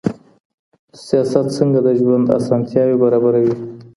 سياست 1.05 1.45
څنګه 1.57 1.79
د 1.83 1.87
ژوند 1.99 2.25
اسانتياوې 2.39 2.95
برابروي؟ 3.03 3.53